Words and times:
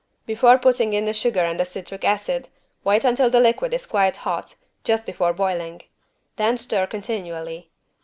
Before 0.25 0.57
putting 0.57 0.93
in 0.93 1.05
the 1.05 1.13
sugar 1.13 1.41
and 1.45 1.59
the 1.59 1.63
citric 1.63 2.03
acid 2.03 2.49
wait 2.83 3.05
until 3.05 3.29
the 3.29 3.39
liquid 3.39 3.71
is 3.71 3.85
quite 3.85 4.17
hot, 4.17 4.55
just 4.83 5.05
before 5.05 5.31
boiling. 5.31 5.83
Then 6.37 6.57
stir 6.57 6.87
continually. 6.87 7.69